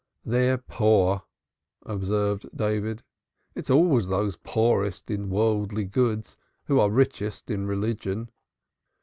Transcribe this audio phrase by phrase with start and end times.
[0.25, 1.21] "They're poor,"
[1.85, 3.03] observed David.
[3.53, 8.31] "It's always those poorest in worldly goods who are richest in religion."